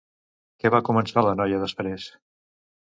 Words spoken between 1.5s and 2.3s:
després?